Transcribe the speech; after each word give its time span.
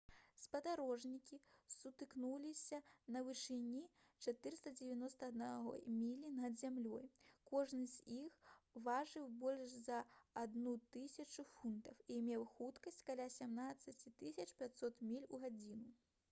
спадарожнікі 0.43 1.37
сутыкнуліся 1.73 2.77
на 3.15 3.21
вышыні 3.27 3.81
491 4.27 5.93
міля 5.99 6.31
над 6.39 6.57
зямлёй 6.63 7.05
кожны 7.53 7.83
з 7.93 8.17
іх 8.21 8.41
важыў 8.89 9.29
больш 9.45 9.77
за 9.91 10.01
1000 10.47 11.47
фунтаў 11.53 12.05
і 12.17 12.21
меў 12.33 12.49
хуткасць 12.57 13.01
каля 13.13 13.31
17 13.39 14.21
500 14.27 15.07
міль 15.13 15.31
у 15.37 15.45
гадзіну 15.49 15.95